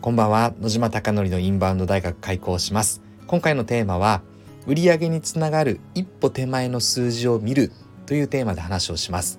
[0.00, 0.54] こんばんは。
[0.58, 3.02] 野島貴則のインバウンド大学開校します。
[3.26, 4.22] 今回のテーマは
[4.66, 7.70] 売上につながる一歩手前の数字を見る
[8.06, 9.38] というテーマで話をします。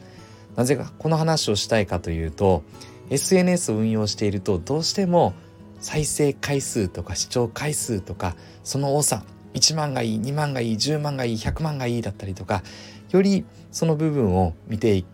[0.55, 2.61] なぜかこの話をしたいかというと
[3.09, 5.33] SNS を運用しているとどうしても
[5.79, 9.23] 再生回数とか視聴回数とかその多さ
[9.55, 12.61] 1万がいい2万がいい10万がいい100万がいいだったりとか
[13.09, 15.05] よりその部分を見てい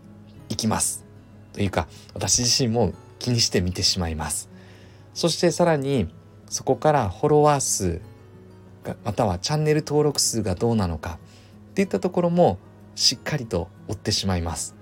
[0.58, 1.06] きます。
[1.54, 4.57] というか私自身も気にして見てしまいます。
[5.18, 6.06] そしてさらに
[6.48, 8.00] そこからフォロワー数
[9.04, 11.18] またはチャンネル登録数がどうなのか
[11.70, 12.56] っていったところも
[12.94, 14.76] しっかりと追ってしまいます。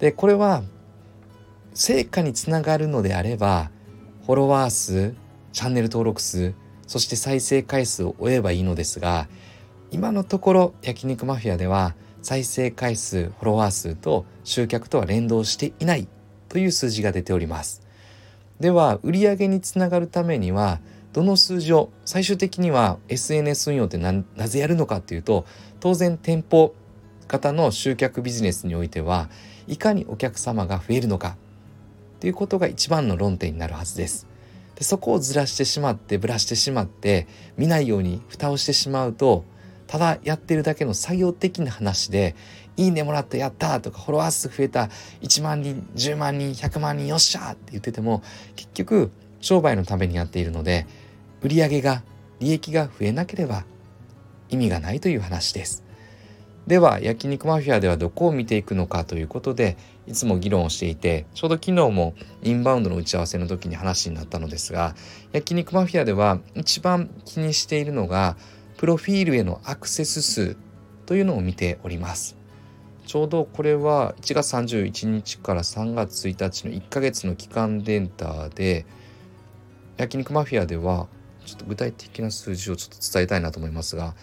[0.00, 0.64] でこれは
[1.72, 3.70] 成果につながるのであれば
[4.26, 5.14] フォロワー数
[5.52, 6.52] チャンネル登録数
[6.88, 9.28] そして再生回数を追えばいいのですが
[9.92, 16.08] 今のところ焼肉マフィアでは再生回数フォロワー数と集客とは連動していない
[16.48, 17.83] という数字が出ております
[18.60, 20.80] では売上につながるためには
[21.12, 25.44] どの数字を最終的には SNS 運用ってなぜやるのかっていうと
[25.80, 26.74] 当然店舗
[27.28, 29.28] 型の集客ビジネスにおいては
[29.66, 31.36] いかにお客様が増えるのか
[32.16, 34.26] っていうことが一番の論点になるはずです。
[34.76, 39.44] でそこをずらしてしまってぶらしてしまって見ないように蓋をしてしまうと
[39.86, 42.34] ただやってるだけの作業的な話で
[42.76, 44.88] 「いいねもらったやった!」とか「フォロワー数増えた
[45.22, 48.22] 1万人10万人100万人よっしゃ!」って言ってても
[48.56, 50.86] 結局商売のためにやっているので
[51.42, 52.02] 売上が
[52.40, 53.64] 利益が増えなければ
[54.48, 55.82] 意味がないという話です。
[56.66, 64.96] では焼肉マフィアではどこを見ていくのかということでいつも議論をしていてちょうど昨日もインバウンドの打ち合わせの時に話になったのですが
[65.32, 68.38] 焼肉マフィアでは一番気にしているのが
[68.78, 70.56] プロフィールへのアクセス数
[71.04, 72.34] というのを見ております
[73.06, 78.86] ちょうどこれは1月31日から3月1日の1ヶ月の期間データで
[79.96, 81.06] 焼肉マフィアでは
[81.44, 84.14] ちょっと具体的な数字をちょっと伝えたいなと思いますが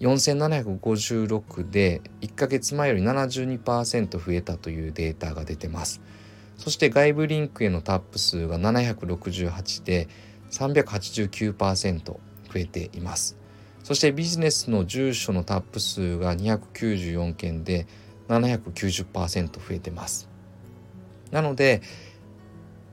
[0.00, 6.02] 4756で1ヶ月前より72%増えたというデータが出てます。
[6.58, 10.08] そして外部リンクへのタップ数が768で
[10.50, 12.20] 389%増
[12.54, 13.36] えています。
[13.84, 17.86] そしてビジネスの住所のタップ数が294件で
[18.28, 20.28] 790%増えてます。
[21.30, 21.82] なので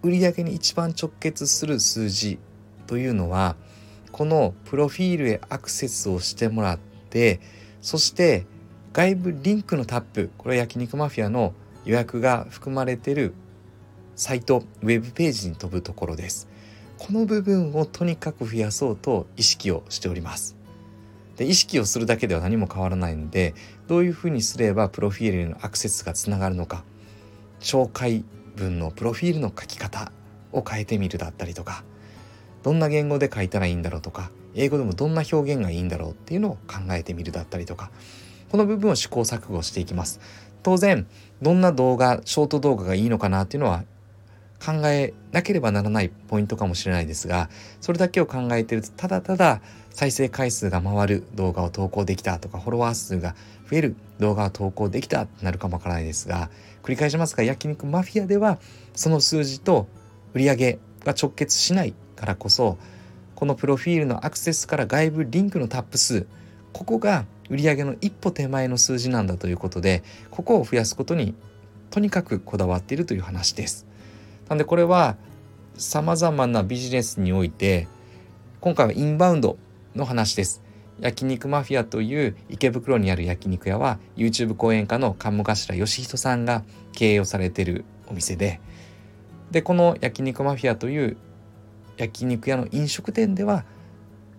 [0.02, 2.40] 売上に一番直結する数字
[2.88, 3.56] というのは
[4.12, 6.80] このプロフィールへアクセスをしてもらっ
[7.10, 7.40] て
[7.82, 8.46] そして
[8.92, 11.54] 外部リンクのタップこれは焼肉マフィアの
[11.86, 13.34] 予約が含まれてる
[14.16, 16.48] サイトウェブページに飛ぶところです。
[17.00, 20.56] この部分をとにかく増やそうと意識をしております。
[21.38, 23.56] で意識をするだけでは何も変わらないので
[23.88, 26.84] どういうふうにすればプロフィールへのアクセスがつながるのか
[27.60, 28.24] 紹介
[28.56, 30.12] 文のプロフィールの書き方
[30.52, 31.84] を変えてみるだったりとか
[32.62, 37.92] どんな言語で書いたらいいんだろうとか英語でもどんな表現がいいんだろうっていうのを考えてみるだったりとか
[38.52, 40.20] この部分を試行錯誤していきます。
[40.62, 41.08] 当然
[41.42, 43.84] どんな動画ショート動画がいいのかなっていうのは
[44.64, 47.50] 考えなければならないポイントかもしれないですが
[47.82, 53.36] それだけを考えてるとただただ再生回数が回る動画を投稿できたとかフォロワー数が
[53.70, 56.50] 増える動画を投稿できたってなるかもわからないですが
[56.82, 58.58] 繰り返しますが焼肉マフィアでは
[58.96, 59.88] その数字と
[60.34, 62.78] 売上が直結しないからこそ
[63.36, 66.26] このプロフィールのアクセスから外部リンクのタップ数
[66.72, 71.36] ここが売上の一歩手前の数字なんだということでここを増やすことに
[71.92, 73.86] とにかくこだわっているという話です。
[74.50, 75.16] なんでこれは
[75.76, 77.88] さまざまなビジネスにおいて
[78.62, 79.58] 今回はインバウンド
[79.96, 80.62] の話です。
[81.00, 88.62] 焼肉マフィアという池袋にある焼肉屋は YouTube 講演家の鴨頭義人さんが経営をされてるお店で
[89.50, 91.18] でこの焼肉マフィアという
[91.98, 93.66] 焼肉屋の飲食店では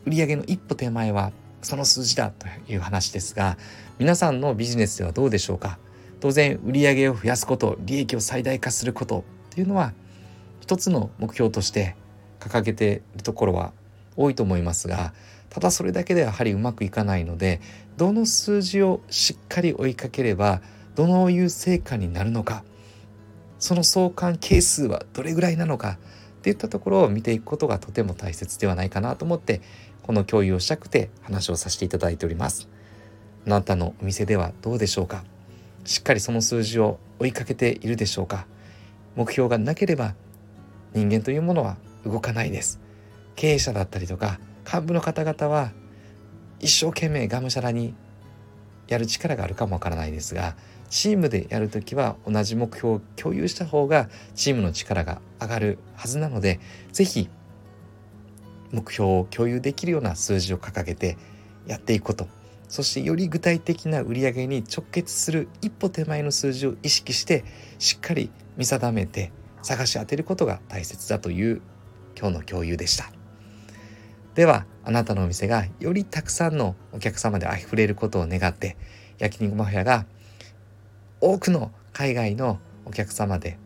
[0.06, 3.58] 売り上げの一歩手前はその数字だという話ですが
[3.98, 5.78] 皆さんのビジネスではどうでしょうか？
[6.20, 9.92] 当然売上を増やすこと利益を最大化することっていうのは
[10.64, 11.94] 一つの目標として
[12.40, 13.74] 掲げているところは
[14.16, 15.12] 多いと思いますが
[15.50, 17.60] ただそれだけではやはりうまくいかないので
[17.98, 20.62] どの数字をしっかり追いかければ
[20.94, 22.64] どのいう成果になるのか
[23.58, 25.98] その相関係数はどれぐらいなのか
[26.38, 29.60] っていったところを見ていくことがとても大切ではないかなと思って
[30.02, 32.70] この共有をしたくて話をさせていただいております。
[33.44, 35.24] あなたのお店ではどうでしょうか？
[35.84, 38.46] しっかりその数字を追いかけているでしょうか？
[39.16, 40.14] 目標がなければ
[40.94, 42.80] 人間というものは動かないです。
[43.36, 45.72] 経営者だったりとか幹部の方々は
[46.60, 47.94] 一生懸命がむしゃらに
[48.86, 50.54] やる力があるかもわからないですが
[50.88, 56.60] チームでやるときは同じ目標を共有した方がチームの力が上がるはずなので
[56.92, 57.28] 是非
[58.70, 61.16] 目標を共有できるような数字を掲げて
[61.66, 62.28] やっていくこと。
[62.68, 67.44] そしてより具体的な売り上げに直結する一歩手前の数字を意識して
[67.78, 69.30] しっかり見定めて
[69.64, 71.62] 探し当てることが大切だという
[72.16, 73.10] 今日の共有でした。
[74.34, 78.76] ではあなたのお店がよりたくさんのお客様であふれることを願って
[79.18, 80.06] 焼肉マフィアが
[81.20, 83.58] 多くの海外のお客様で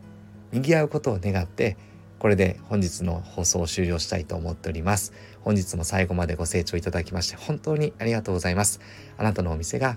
[0.52, 1.76] 賑わうことを願って
[2.18, 5.12] これで本日の放送を終了したいと思っております。
[5.40, 8.80] 本日も最後までご清聴いただきまして本当にありがとうございます。
[9.16, 9.96] あなたのお店が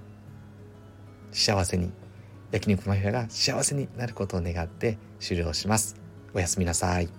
[1.32, 1.92] 幸せに
[2.52, 5.96] 焼肉マフィアが幸せになることを願って終了します。
[6.34, 7.10] おやすみなさい。